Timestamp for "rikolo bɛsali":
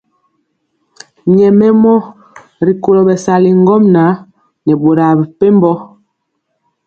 2.65-3.49